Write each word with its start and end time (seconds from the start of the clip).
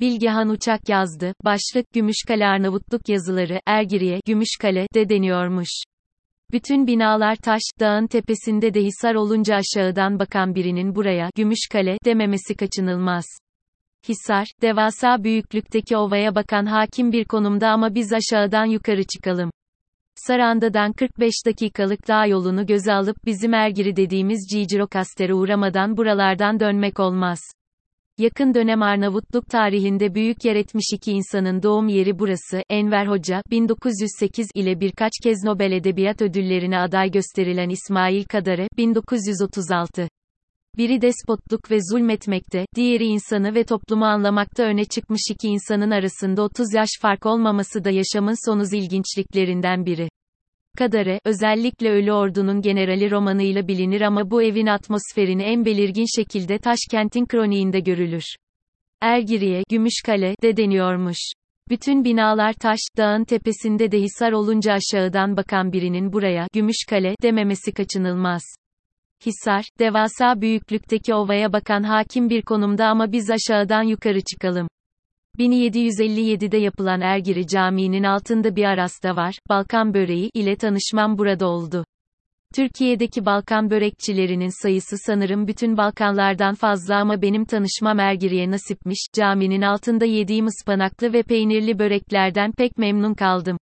Bilgehan 0.00 0.48
Uçak 0.48 0.88
yazdı, 0.88 1.34
başlık 1.44 1.92
Gümüşkale 1.92 2.46
Arnavutluk 2.46 3.08
yazıları, 3.08 3.60
Ergiriye, 3.66 4.20
Gümüşkale, 4.26 4.86
de 4.94 5.08
deniyormuş. 5.08 5.68
Bütün 6.52 6.86
binalar 6.86 7.36
taş, 7.36 7.60
dağın 7.80 8.06
tepesinde 8.06 8.74
de 8.74 8.80
hisar 8.82 9.14
olunca 9.14 9.56
aşağıdan 9.56 10.18
bakan 10.18 10.54
birinin 10.54 10.94
buraya, 10.94 11.30
Gümüşkale, 11.36 11.98
dememesi 12.04 12.54
kaçınılmaz. 12.54 13.24
Hisar, 14.08 14.46
devasa 14.62 15.24
büyüklükteki 15.24 15.96
ovaya 15.96 16.34
bakan 16.34 16.66
hakim 16.66 17.12
bir 17.12 17.24
konumda 17.24 17.68
ama 17.68 17.94
biz 17.94 18.12
aşağıdan 18.12 18.64
yukarı 18.64 19.04
çıkalım. 19.04 19.50
Saranda'dan 20.14 20.92
45 20.92 21.34
dakikalık 21.46 22.08
dağ 22.08 22.26
yolunu 22.26 22.66
göze 22.66 22.92
alıp 22.92 23.16
bizim 23.26 23.54
Ergiri 23.54 23.96
dediğimiz 23.96 24.46
Cicirokastere 24.52 25.34
uğramadan 25.34 25.96
buralardan 25.96 26.60
dönmek 26.60 27.00
olmaz. 27.00 27.40
Yakın 28.20 28.54
dönem 28.54 28.82
Arnavutluk 28.82 29.46
tarihinde 29.46 30.14
büyük 30.14 30.44
yer 30.44 30.56
etmiş 30.56 30.84
iki 30.92 31.12
insanın 31.12 31.62
doğum 31.62 31.88
yeri 31.88 32.18
burası, 32.18 32.62
Enver 32.70 33.06
Hoca, 33.06 33.42
1908 33.50 34.46
ile 34.54 34.80
birkaç 34.80 35.12
kez 35.22 35.44
Nobel 35.44 35.72
Edebiyat 35.72 36.22
Ödülleri'ne 36.22 36.78
aday 36.78 37.10
gösterilen 37.10 37.68
İsmail 37.68 38.24
Kadare, 38.24 38.68
1936. 38.76 40.08
Biri 40.76 41.02
despotluk 41.02 41.70
ve 41.70 41.78
zulmetmekte, 41.92 42.66
diğeri 42.74 43.04
insanı 43.04 43.54
ve 43.54 43.64
toplumu 43.64 44.04
anlamakta 44.04 44.62
öne 44.62 44.84
çıkmış 44.84 45.22
iki 45.30 45.48
insanın 45.48 45.90
arasında 45.90 46.42
30 46.42 46.74
yaş 46.74 46.90
fark 47.00 47.26
olmaması 47.26 47.84
da 47.84 47.90
yaşamın 47.90 48.50
sonuz 48.50 48.72
ilginçliklerinden 48.72 49.86
biri. 49.86 50.08
Kadare, 50.80 51.20
özellikle 51.24 51.90
Ölü 51.90 52.12
Ordu'nun 52.12 52.62
generali 52.62 53.10
romanıyla 53.10 53.68
bilinir 53.68 54.00
ama 54.00 54.30
bu 54.30 54.42
evin 54.42 54.66
atmosferini 54.66 55.42
en 55.42 55.64
belirgin 55.64 56.06
şekilde 56.16 56.58
Taşkent'in 56.58 57.26
kroniğinde 57.26 57.80
görülür. 57.80 58.24
Ergiriye, 59.00 59.62
Gümüşkale, 59.70 60.34
de 60.42 60.56
deniyormuş. 60.56 61.18
Bütün 61.68 62.04
binalar 62.04 62.52
taş, 62.52 62.78
dağın 62.96 63.24
tepesinde 63.24 63.92
de 63.92 64.00
hisar 64.00 64.32
olunca 64.32 64.72
aşağıdan 64.72 65.36
bakan 65.36 65.72
birinin 65.72 66.12
buraya, 66.12 66.46
Gümüşkale, 66.52 67.14
dememesi 67.22 67.72
kaçınılmaz. 67.72 68.42
Hisar, 69.26 69.64
devasa 69.78 70.40
büyüklükteki 70.40 71.14
ovaya 71.14 71.52
bakan 71.52 71.82
hakim 71.82 72.30
bir 72.30 72.42
konumda 72.42 72.86
ama 72.86 73.12
biz 73.12 73.30
aşağıdan 73.30 73.82
yukarı 73.82 74.20
çıkalım. 74.20 74.68
1757'de 75.40 76.56
yapılan 76.56 77.00
Ergiri 77.00 77.46
Camii'nin 77.46 78.02
altında 78.02 78.56
bir 78.56 78.64
arasta 78.64 79.16
var, 79.16 79.38
Balkan 79.48 79.94
böreği 79.94 80.30
ile 80.34 80.56
tanışmam 80.56 81.18
burada 81.18 81.46
oldu. 81.46 81.84
Türkiye'deki 82.54 83.26
Balkan 83.26 83.70
börekçilerinin 83.70 84.62
sayısı 84.62 84.96
sanırım 85.06 85.46
bütün 85.46 85.76
Balkanlardan 85.76 86.54
fazla 86.54 86.96
ama 86.96 87.22
benim 87.22 87.44
tanışmam 87.44 88.00
Ergiri'ye 88.00 88.50
nasipmiş, 88.50 89.06
caminin 89.12 89.62
altında 89.62 90.04
yediğim 90.04 90.46
ıspanaklı 90.46 91.12
ve 91.12 91.22
peynirli 91.22 91.78
böreklerden 91.78 92.52
pek 92.52 92.78
memnun 92.78 93.14
kaldım. 93.14 93.58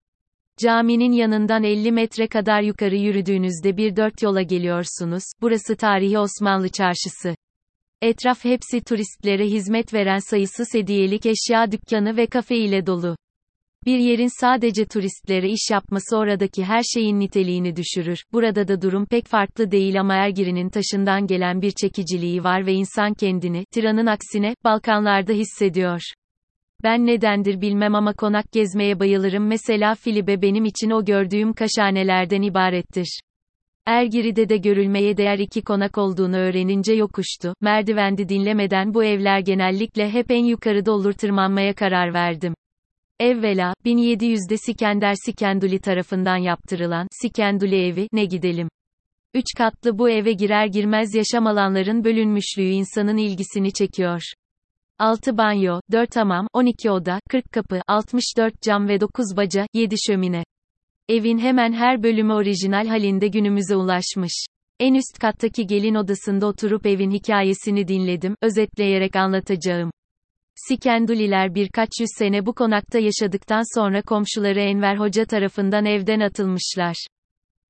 Caminin 0.63 1.11
yanından 1.11 1.63
50 1.63 1.91
metre 1.91 2.27
kadar 2.27 2.61
yukarı 2.61 2.95
yürüdüğünüzde 2.95 3.77
bir 3.77 3.95
dört 3.95 4.21
yola 4.21 4.41
geliyorsunuz, 4.41 5.23
burası 5.41 5.75
tarihi 5.75 6.19
Osmanlı 6.19 6.69
çarşısı. 6.69 7.35
Etraf 8.03 8.45
hepsi 8.45 8.81
turistlere 8.81 9.45
hizmet 9.45 9.93
veren 9.93 10.29
sayısız 10.29 10.67
hediyelik 10.73 11.25
eşya 11.25 11.71
dükkanı 11.71 12.17
ve 12.17 12.27
kafe 12.27 12.57
ile 12.57 12.85
dolu. 12.85 13.15
Bir 13.85 13.99
yerin 13.99 14.39
sadece 14.41 14.85
turistlere 14.85 15.49
iş 15.49 15.71
yapması 15.71 16.17
oradaki 16.17 16.63
her 16.63 16.81
şeyin 16.93 17.19
niteliğini 17.19 17.75
düşürür. 17.75 18.23
Burada 18.33 18.67
da 18.67 18.81
durum 18.81 19.05
pek 19.05 19.27
farklı 19.27 19.71
değil 19.71 19.99
ama 19.99 20.13
Ergiri'nin 20.13 20.69
taşından 20.69 21.27
gelen 21.27 21.61
bir 21.61 21.71
çekiciliği 21.71 22.43
var 22.43 22.65
ve 22.65 22.73
insan 22.73 23.13
kendini, 23.13 23.65
Tiran'ın 23.71 24.05
aksine, 24.05 24.55
Balkanlarda 24.63 25.33
hissediyor. 25.33 26.01
Ben 26.83 27.05
nedendir 27.05 27.61
bilmem 27.61 27.95
ama 27.95 28.13
konak 28.13 28.51
gezmeye 28.51 28.99
bayılırım 28.99 29.47
mesela 29.47 29.95
Filibe 29.95 30.41
benim 30.41 30.65
için 30.65 30.89
o 30.89 31.05
gördüğüm 31.05 31.53
kaşhanelerden 31.53 32.41
ibarettir. 32.41 33.19
Ergiri'de 33.85 34.49
de 34.49 34.57
görülmeye 34.57 35.17
değer 35.17 35.39
iki 35.39 35.61
konak 35.61 35.97
olduğunu 35.97 36.37
öğrenince 36.37 36.93
yokuştu, 36.93 37.55
merdivendi 37.61 38.29
dinlemeden 38.29 38.93
bu 38.93 39.03
evler 39.03 39.39
genellikle 39.39 40.09
hep 40.09 40.31
en 40.31 40.45
yukarıda 40.45 40.91
olur 40.91 41.13
tırmanmaya 41.13 41.73
karar 41.75 42.13
verdim. 42.13 42.53
Evvela, 43.19 43.73
1700'de 43.85 44.57
Sikender 44.57 45.13
Sikenduli 45.25 45.79
tarafından 45.79 46.37
yaptırılan, 46.37 47.07
Sikenduli 47.21 47.85
evi, 47.85 48.07
ne 48.13 48.25
gidelim. 48.25 48.69
Üç 49.33 49.45
katlı 49.57 49.97
bu 49.97 50.09
eve 50.09 50.33
girer 50.33 50.65
girmez 50.65 51.15
yaşam 51.15 51.47
alanların 51.47 52.03
bölünmüşlüğü 52.03 52.69
insanın 52.69 53.17
ilgisini 53.17 53.73
çekiyor. 53.73 54.21
6 54.99 55.37
banyo, 55.37 55.79
4 55.91 56.15
hamam, 56.15 56.47
12 56.53 56.91
oda, 56.91 57.19
40 57.29 57.51
kapı, 57.51 57.81
64 57.87 58.61
cam 58.61 58.87
ve 58.87 58.99
9 59.01 59.37
baca, 59.37 59.67
7 59.73 59.95
şömine. 60.07 60.43
Evin 61.09 61.37
hemen 61.37 61.73
her 61.73 62.03
bölümü 62.03 62.33
orijinal 62.33 62.87
halinde 62.87 63.27
günümüze 63.27 63.75
ulaşmış. 63.75 64.45
En 64.79 64.93
üst 64.93 65.19
kattaki 65.19 65.67
gelin 65.67 65.95
odasında 65.95 66.45
oturup 66.45 66.85
evin 66.85 67.11
hikayesini 67.11 67.87
dinledim, 67.87 68.35
özetleyerek 68.41 69.15
anlatacağım. 69.15 69.91
Sikenduliler 70.55 71.55
birkaç 71.55 71.89
yüz 71.99 72.09
sene 72.17 72.45
bu 72.45 72.53
konakta 72.53 72.99
yaşadıktan 72.99 73.79
sonra 73.79 74.01
komşuları 74.01 74.59
Enver 74.59 74.95
Hoca 74.95 75.25
tarafından 75.25 75.85
evden 75.85 76.19
atılmışlar. 76.19 76.95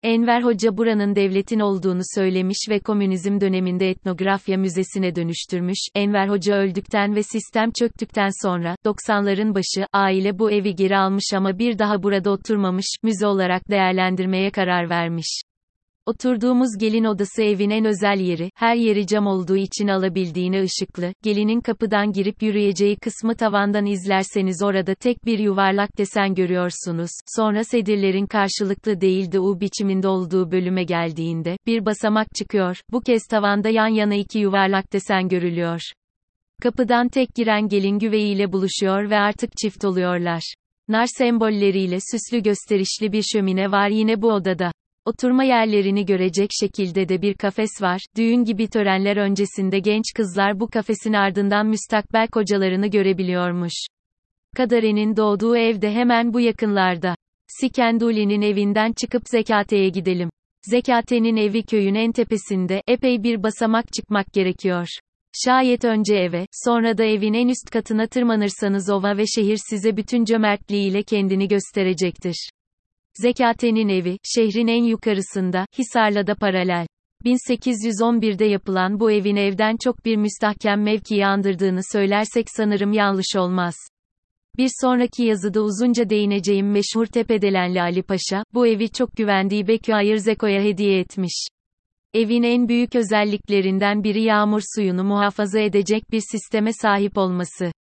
Enver 0.04 0.42
Hoca 0.42 0.78
buranın 0.78 1.16
devletin 1.16 1.60
olduğunu 1.60 2.02
söylemiş 2.16 2.58
ve 2.70 2.80
komünizm 2.80 3.42
döneminde 3.42 3.90
etnografya 3.90 4.58
müzesine 4.58 5.16
dönüştürmüş. 5.16 5.80
Enver 5.96 6.28
Hoca 6.28 6.56
öldükten 6.56 7.16
ve 7.16 7.24
sistem 7.24 7.72
çöktükten 7.80 8.30
sonra, 8.44 8.76
90'ların 8.86 9.56
başı, 9.56 9.88
aile 9.94 10.40
bu 10.40 10.52
evi 10.52 10.76
geri 10.76 10.98
almış 10.98 11.34
ama 11.36 11.60
bir 11.60 11.80
daha 11.80 12.04
burada 12.04 12.32
oturmamış, 12.32 12.86
müze 13.04 13.28
olarak 13.28 13.70
değerlendirmeye 13.70 14.52
karar 14.52 14.90
vermiş. 14.90 15.42
Oturduğumuz 16.06 16.78
gelin 16.80 17.04
odası 17.04 17.44
evin 17.44 17.70
en 17.70 17.86
özel 17.86 18.20
yeri, 18.20 18.50
her 18.56 18.76
yeri 18.76 19.08
cam 19.08 19.28
olduğu 19.28 19.56
için 19.56 19.88
alabildiğine 19.88 20.62
ışıklı, 20.64 21.14
gelinin 21.24 21.62
kapıdan 21.62 22.12
girip 22.12 22.44
yürüyeceği 22.44 22.96
kısmı 22.96 23.36
tavandan 23.36 23.86
izlerseniz 23.86 24.64
orada 24.64 24.96
tek 24.96 25.26
bir 25.26 25.40
yuvarlak 25.40 25.98
desen 25.98 26.36
görüyorsunuz, 26.36 27.10
sonra 27.36 27.64
sedirlerin 27.64 28.26
karşılıklı 28.26 29.02
değil 29.02 29.32
de 29.32 29.40
U 29.40 29.60
biçiminde 29.60 30.08
olduğu 30.08 30.52
bölüme 30.52 30.84
geldiğinde, 30.84 31.58
bir 31.66 31.86
basamak 31.86 32.28
çıkıyor, 32.36 32.78
bu 32.92 33.02
kez 33.02 33.24
tavanda 33.30 33.70
yan 33.70 33.88
yana 33.88 34.16
iki 34.16 34.40
yuvarlak 34.40 34.94
desen 34.94 35.28
görülüyor. 35.28 35.82
Kapıdan 36.64 37.08
tek 37.08 37.36
giren 37.36 37.68
gelin 37.68 38.00
güveyiyle 38.00 38.52
buluşuyor 38.52 39.10
ve 39.10 39.18
artık 39.18 39.58
çift 39.58 39.86
oluyorlar. 39.86 40.54
Nar 40.88 41.08
sembolleriyle 41.18 41.98
süslü 42.12 42.44
gösterişli 42.44 43.12
bir 43.12 43.24
şömine 43.34 43.72
var 43.72 43.90
yine 43.90 44.22
bu 44.22 44.32
odada. 44.32 44.72
Oturma 45.06 45.44
yerlerini 45.44 46.06
görecek 46.06 46.50
şekilde 46.60 47.10
de 47.10 47.22
bir 47.22 47.34
kafes 47.34 47.82
var. 47.82 48.02
Düğün 48.18 48.44
gibi 48.44 48.68
törenler 48.68 49.18
öncesinde 49.18 49.80
genç 49.80 50.06
kızlar 50.16 50.60
bu 50.60 50.68
kafesin 50.68 51.14
ardından 51.14 51.68
müstakbel 51.68 52.28
kocalarını 52.28 52.88
görebiliyormuş. 52.88 53.74
Kadare'nin 54.56 55.18
doğduğu 55.18 55.58
ev 55.58 55.82
de 55.82 55.92
hemen 55.92 56.34
bu 56.34 56.40
yakınlarda. 56.40 57.16
Sikenduli'nin 57.48 58.42
evinden 58.42 58.94
çıkıp 59.02 59.22
Zekate'ye 59.26 59.90
gidelim. 59.90 60.30
Zekate'nin 60.62 61.38
evi 61.38 61.64
köyün 61.64 61.96
en 61.96 62.12
tepesinde, 62.12 62.82
epey 62.88 63.24
bir 63.24 63.44
basamak 63.44 63.94
çıkmak 63.94 64.34
gerekiyor. 64.34 64.88
Şayet 65.46 65.86
önce 65.86 66.16
eve, 66.16 66.48
sonra 66.52 66.98
da 66.98 67.04
evin 67.04 67.34
en 67.34 67.48
üst 67.48 67.70
katına 67.70 68.08
tırmanırsanız 68.08 68.90
ova 68.90 69.18
ve 69.18 69.24
şehir 69.26 69.60
size 69.70 69.98
bütün 69.98 70.26
cömertliğiyle 70.26 71.04
kendini 71.04 71.48
gösterecektir. 71.48 72.50
Zekate'nin 73.22 73.90
evi, 73.90 74.18
şehrin 74.24 74.68
en 74.68 74.84
yukarısında, 74.84 75.66
Hisar'la 75.78 76.28
da 76.28 76.36
paralel. 76.36 76.88
1811'de 77.26 78.46
yapılan 78.46 79.00
bu 79.00 79.12
evin 79.12 79.36
evden 79.36 79.78
çok 79.84 80.06
bir 80.06 80.16
müstahkem 80.16 80.84
mevkiyi 80.84 81.26
andırdığını 81.26 81.82
söylersek 81.92 82.48
sanırım 82.50 82.94
yanlış 82.94 83.36
olmaz. 83.38 83.76
Bir 84.58 84.70
sonraki 84.82 85.24
yazıda 85.24 85.62
uzunca 85.62 86.10
değineceğim 86.10 86.72
meşhur 86.72 87.06
Tepedelenli 87.06 87.82
Ali 87.82 88.04
Paşa, 88.04 88.44
bu 88.54 88.68
evi 88.68 88.90
çok 88.90 89.16
güvendiği 89.18 89.68
Bekayır 89.68 90.18
Zeko'ya 90.18 90.62
hediye 90.62 91.00
etmiş. 91.00 91.48
Evin 92.14 92.44
en 92.44 92.68
büyük 92.68 92.96
özelliklerinden 92.96 94.04
biri 94.04 94.22
yağmur 94.22 94.62
suyunu 94.76 95.04
muhafaza 95.04 95.60
edecek 95.60 96.12
bir 96.12 96.22
sisteme 96.32 96.74
sahip 96.74 97.18
olması. 97.18 97.72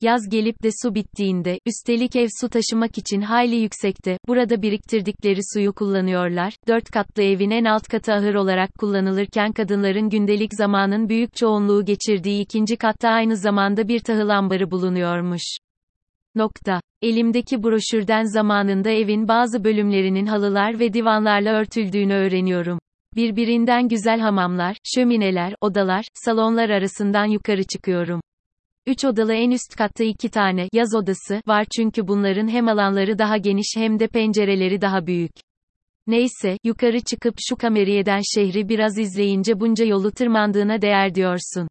Yaz 0.00 0.28
gelip 0.28 0.62
de 0.62 0.68
su 0.82 0.94
bittiğinde, 0.94 1.60
üstelik 1.66 2.16
ev 2.16 2.28
su 2.40 2.48
taşımak 2.48 2.98
için 2.98 3.20
hayli 3.20 3.56
yüksekte, 3.56 4.18
burada 4.28 4.62
biriktirdikleri 4.62 5.40
suyu 5.54 5.72
kullanıyorlar. 5.72 6.54
Dört 6.68 6.90
katlı 6.90 7.22
evin 7.22 7.50
en 7.50 7.64
alt 7.64 7.88
katı 7.88 8.12
ahır 8.12 8.34
olarak 8.34 8.74
kullanılırken 8.78 9.52
kadınların 9.52 10.08
gündelik 10.10 10.54
zamanın 10.54 11.08
büyük 11.08 11.36
çoğunluğu 11.36 11.84
geçirdiği 11.84 12.42
ikinci 12.42 12.76
katta 12.76 13.08
aynı 13.08 13.36
zamanda 13.36 13.88
bir 13.88 14.00
tahıl 14.00 14.28
ambarı 14.28 14.70
bulunuyormuş. 14.70 15.56
Nokta. 16.34 16.80
Elimdeki 17.02 17.62
broşürden 17.62 18.24
zamanında 18.24 18.90
evin 18.90 19.28
bazı 19.28 19.64
bölümlerinin 19.64 20.26
halılar 20.26 20.78
ve 20.78 20.92
divanlarla 20.92 21.50
örtüldüğünü 21.50 22.14
öğreniyorum. 22.14 22.78
Birbirinden 23.16 23.88
güzel 23.88 24.20
hamamlar, 24.20 24.76
şömineler, 24.94 25.54
odalar, 25.60 26.04
salonlar 26.14 26.70
arasından 26.70 27.26
yukarı 27.26 27.64
çıkıyorum. 27.64 28.20
Üç 28.86 29.04
odalı 29.04 29.34
en 29.34 29.50
üst 29.50 29.76
katta 29.76 30.04
iki 30.04 30.28
tane 30.28 30.68
yaz 30.72 30.94
odası 30.94 31.40
var 31.46 31.66
çünkü 31.76 32.08
bunların 32.08 32.48
hem 32.48 32.68
alanları 32.68 33.18
daha 33.18 33.36
geniş 33.36 33.74
hem 33.76 33.98
de 33.98 34.06
pencereleri 34.06 34.80
daha 34.80 35.06
büyük. 35.06 35.32
Neyse, 36.06 36.58
yukarı 36.64 37.00
çıkıp 37.00 37.34
şu 37.38 37.56
kameriyeden 37.56 38.20
şehri 38.34 38.68
biraz 38.68 38.98
izleyince 38.98 39.60
bunca 39.60 39.84
yolu 39.84 40.10
tırmandığına 40.10 40.82
değer 40.82 41.14
diyorsun. 41.14 41.68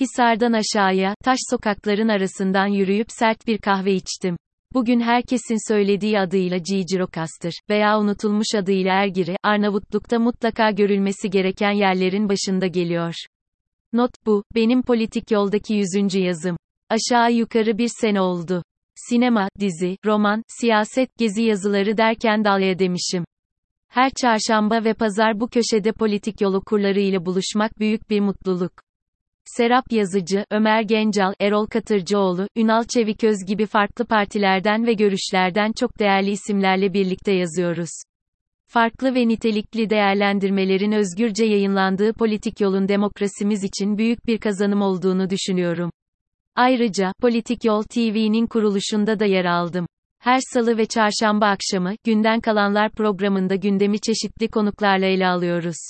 Hisar'dan 0.00 0.52
aşağıya, 0.52 1.14
taş 1.24 1.38
sokakların 1.50 2.08
arasından 2.08 2.66
yürüyüp 2.66 3.06
sert 3.10 3.46
bir 3.46 3.58
kahve 3.58 3.94
içtim. 3.94 4.36
Bugün 4.74 5.00
herkesin 5.00 5.72
söylediği 5.72 6.20
adıyla 6.20 6.62
Cicirokastır 6.62 7.52
veya 7.70 8.00
unutulmuş 8.00 8.54
adıyla 8.56 8.92
Ergiri, 8.92 9.36
Arnavutluk'ta 9.42 10.18
mutlaka 10.18 10.70
görülmesi 10.70 11.30
gereken 11.30 11.72
yerlerin 11.72 12.28
başında 12.28 12.66
geliyor. 12.66 13.14
Not 13.92 14.10
bu, 14.26 14.44
benim 14.54 14.82
politik 14.82 15.30
yoldaki 15.30 15.74
yüzüncü 15.74 16.18
yazım. 16.18 16.56
Aşağı 16.88 17.32
yukarı 17.32 17.78
bir 17.78 17.90
sene 18.00 18.20
oldu. 18.20 18.62
Sinema, 18.94 19.48
dizi, 19.60 19.96
roman, 20.06 20.42
siyaset, 20.60 21.18
gezi 21.18 21.42
yazıları 21.42 21.96
derken 21.96 22.44
dalya 22.44 22.78
demişim. 22.78 23.24
Her 23.88 24.10
çarşamba 24.10 24.84
ve 24.84 24.94
pazar 24.94 25.40
bu 25.40 25.48
köşede 25.48 25.92
politik 25.92 26.40
yol 26.40 26.54
okurları 26.54 27.00
ile 27.00 27.26
buluşmak 27.26 27.78
büyük 27.78 28.10
bir 28.10 28.20
mutluluk. 28.20 28.72
Serap 29.44 29.92
Yazıcı, 29.92 30.44
Ömer 30.50 30.82
Gencal, 30.82 31.34
Erol 31.40 31.66
Katırcıoğlu, 31.66 32.48
Ünal 32.56 32.84
Çeviköz 32.84 33.44
gibi 33.46 33.66
farklı 33.66 34.04
partilerden 34.04 34.86
ve 34.86 34.92
görüşlerden 34.92 35.72
çok 35.72 35.98
değerli 35.98 36.30
isimlerle 36.30 36.92
birlikte 36.92 37.32
yazıyoruz. 37.32 37.90
Farklı 38.70 39.14
ve 39.14 39.28
nitelikli 39.28 39.90
değerlendirmelerin 39.90 40.92
özgürce 40.92 41.44
yayınlandığı 41.44 42.12
politik 42.12 42.60
yolun 42.60 42.88
demokrasimiz 42.88 43.64
için 43.64 43.98
büyük 43.98 44.26
bir 44.26 44.38
kazanım 44.38 44.82
olduğunu 44.82 45.30
düşünüyorum. 45.30 45.90
Ayrıca, 46.54 47.12
Politik 47.20 47.64
Yol 47.64 47.82
TV'nin 47.82 48.46
kuruluşunda 48.46 49.20
da 49.20 49.24
yer 49.24 49.44
aldım. 49.44 49.86
Her 50.18 50.40
salı 50.52 50.78
ve 50.78 50.86
çarşamba 50.86 51.46
akşamı, 51.46 51.94
günden 52.04 52.40
kalanlar 52.40 52.90
programında 52.90 53.54
gündemi 53.54 54.00
çeşitli 54.00 54.48
konuklarla 54.48 55.06
ele 55.06 55.26
alıyoruz. 55.26 55.88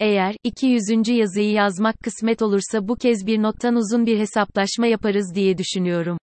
Eğer, 0.00 0.36
200. 0.44 1.08
yazıyı 1.08 1.52
yazmak 1.52 1.94
kısmet 2.04 2.42
olursa 2.42 2.88
bu 2.88 2.96
kez 2.96 3.26
bir 3.26 3.42
nottan 3.42 3.74
uzun 3.76 4.06
bir 4.06 4.18
hesaplaşma 4.18 4.86
yaparız 4.86 5.32
diye 5.34 5.58
düşünüyorum. 5.58 6.18